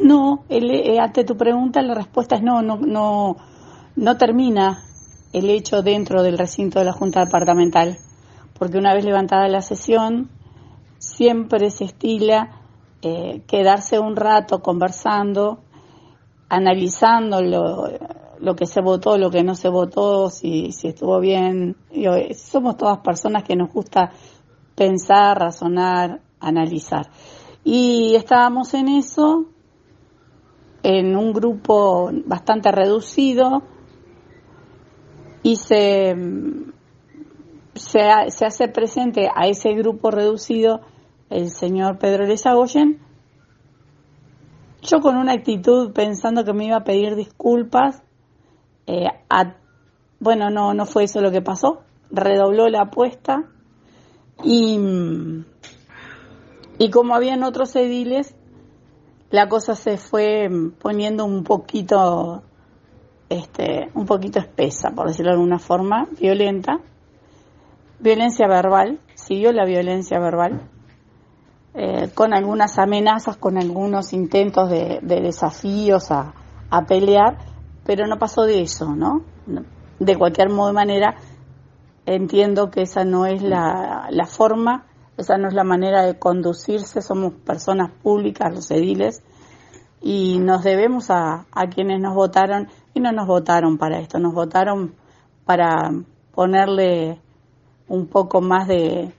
No, 0.00 0.44
el, 0.48 0.98
ante 0.98 1.24
tu 1.24 1.36
pregunta 1.36 1.82
la 1.82 1.94
respuesta 1.94 2.36
es 2.36 2.42
no, 2.42 2.62
no, 2.62 2.76
no, 2.76 3.36
no 3.96 4.16
termina 4.16 4.82
el 5.32 5.50
hecho 5.50 5.82
dentro 5.82 6.22
del 6.22 6.38
recinto 6.38 6.78
de 6.78 6.86
la 6.86 6.92
Junta 6.92 7.24
Departamental, 7.24 7.98
porque 8.58 8.78
una 8.78 8.94
vez 8.94 9.04
levantada 9.04 9.46
la 9.48 9.60
sesión, 9.60 10.30
siempre 10.98 11.70
se 11.70 11.84
estila 11.84 12.60
eh, 13.02 13.42
quedarse 13.46 13.98
un 13.98 14.16
rato 14.16 14.60
conversando, 14.60 15.60
analizando 16.48 17.40
lo, 17.42 18.56
que 18.56 18.66
se 18.66 18.80
votó, 18.80 19.16
lo 19.16 19.30
que 19.30 19.42
no 19.42 19.54
se 19.54 19.68
votó, 19.68 20.30
si, 20.30 20.72
si 20.72 20.88
estuvo 20.88 21.20
bien. 21.20 21.76
somos 22.34 22.76
todas 22.76 22.98
personas 22.98 23.44
que 23.44 23.56
nos 23.56 23.72
gusta 23.72 24.10
pensar, 24.74 25.38
razonar, 25.38 26.20
analizar. 26.40 27.10
Y 27.64 28.14
estábamos 28.16 28.74
en 28.74 28.88
eso, 28.88 29.46
en 30.82 31.16
un 31.16 31.32
grupo 31.32 32.10
bastante 32.26 32.72
reducido, 32.72 33.62
y 35.42 35.56
se, 35.56 36.14
se, 37.74 38.00
se 38.28 38.44
hace 38.44 38.68
presente 38.68 39.28
a 39.34 39.46
ese 39.46 39.72
grupo 39.72 40.10
reducido 40.10 40.80
el 41.30 41.50
señor 41.50 41.98
Pedro 41.98 42.26
Lezagoyen, 42.26 42.98
yo 44.82 45.00
con 45.00 45.16
una 45.16 45.32
actitud 45.32 45.92
pensando 45.92 46.44
que 46.44 46.52
me 46.52 46.66
iba 46.66 46.76
a 46.76 46.84
pedir 46.84 47.14
disculpas, 47.14 48.02
eh, 48.86 49.06
bueno, 50.18 50.50
no, 50.50 50.74
no 50.74 50.86
fue 50.86 51.04
eso 51.04 51.20
lo 51.20 51.30
que 51.30 51.42
pasó, 51.42 51.82
redobló 52.10 52.68
la 52.68 52.82
apuesta 52.82 53.44
y, 54.42 54.78
y 56.78 56.90
como 56.90 57.14
habían 57.14 57.44
otros 57.44 57.76
ediles, 57.76 58.34
la 59.30 59.48
cosa 59.48 59.74
se 59.74 59.96
fue 59.96 60.48
poniendo 60.80 61.24
un 61.24 61.44
poquito, 61.44 62.42
este, 63.28 63.90
un 63.94 64.06
poquito 64.06 64.38
espesa, 64.38 64.90
por 64.90 65.08
decirlo 65.08 65.30
de 65.30 65.36
alguna 65.36 65.58
forma, 65.58 66.08
violenta, 66.18 66.80
violencia 68.00 68.48
verbal, 68.48 68.98
siguió 69.14 69.52
la 69.52 69.64
violencia 69.64 70.18
verbal, 70.18 70.68
eh, 71.72 72.10
con 72.14 72.34
algunas 72.34 72.78
amenazas, 72.78 73.36
con 73.36 73.56
algunos 73.56 74.12
intentos 74.12 74.68
de, 74.68 74.98
desafíos 75.02 76.10
a, 76.10 76.34
pelear, 76.88 77.38
pero 77.84 78.06
no 78.06 78.18
pasó 78.18 78.42
de 78.42 78.62
eso, 78.62 78.94
¿no? 78.94 79.22
De 79.98 80.16
cualquier 80.16 80.50
modo, 80.50 80.72
manera, 80.72 81.16
entiendo 82.06 82.70
que 82.70 82.82
esa 82.82 83.04
no 83.04 83.26
es 83.26 83.42
la, 83.42 84.08
forma, 84.26 84.86
esa 85.16 85.36
no 85.36 85.48
es 85.48 85.54
la 85.54 85.64
manera 85.64 86.02
de 86.04 86.18
conducirse, 86.18 87.02
somos 87.02 87.32
personas 87.32 87.90
públicas, 88.02 88.54
los 88.54 88.70
ediles, 88.70 89.22
y 90.00 90.38
nos 90.38 90.62
debemos 90.62 91.10
a, 91.10 91.46
a 91.52 91.66
quienes 91.68 92.00
nos 92.00 92.14
votaron, 92.14 92.68
y 92.94 93.00
no 93.00 93.12
nos 93.12 93.26
votaron 93.26 93.78
para 93.78 94.00
esto, 94.00 94.18
nos 94.18 94.34
votaron 94.34 94.94
para 95.44 95.90
ponerle 96.32 97.20
un 97.88 98.06
poco 98.06 98.40
más 98.40 98.68
de, 98.68 99.12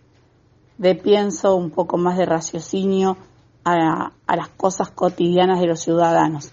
de 0.78 0.96
pienso, 0.96 1.56
un 1.56 1.70
poco 1.70 1.98
más 1.98 2.18
de 2.18 2.26
raciocinio 2.26 3.18
a, 3.64 4.12
a 4.26 4.36
las 4.36 4.50
cosas 4.50 4.90
cotidianas 4.92 5.60
de 5.60 5.68
los 5.68 5.82
ciudadanos. 5.82 6.52